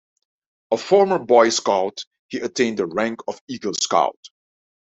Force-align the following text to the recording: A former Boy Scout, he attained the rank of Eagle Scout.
A 0.71 0.77
former 0.77 1.19
Boy 1.19 1.49
Scout, 1.49 2.05
he 2.27 2.39
attained 2.39 2.79
the 2.79 2.87
rank 2.87 3.19
of 3.27 3.39
Eagle 3.47 3.75
Scout. 3.75 4.17